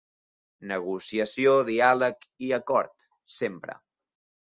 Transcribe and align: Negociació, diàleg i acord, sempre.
Negociació, 0.71 1.53
diàleg 1.69 2.27
i 2.49 2.53
acord, 2.61 3.09
sempre. 3.41 3.81